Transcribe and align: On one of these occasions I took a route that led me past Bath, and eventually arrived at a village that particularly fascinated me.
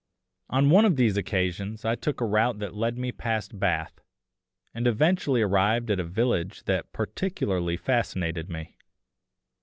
On 0.49 0.71
one 0.71 0.83
of 0.85 0.95
these 0.95 1.15
occasions 1.15 1.85
I 1.85 1.93
took 1.93 2.19
a 2.21 2.25
route 2.25 2.57
that 2.57 2.73
led 2.73 2.97
me 2.97 3.11
past 3.11 3.59
Bath, 3.59 4.01
and 4.73 4.87
eventually 4.87 5.43
arrived 5.43 5.91
at 5.91 5.99
a 5.99 6.03
village 6.03 6.63
that 6.63 6.91
particularly 6.91 7.77
fascinated 7.77 8.49
me. 8.49 8.77